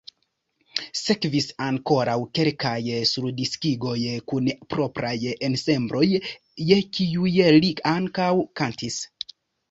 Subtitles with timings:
[0.99, 3.97] Sekvis ankoraŭ kelkaj surdiskigoj
[4.33, 5.11] kun propraj
[5.49, 6.05] ensembloj,
[6.71, 8.31] je kiuj li ankaŭ
[8.63, 8.99] kantis.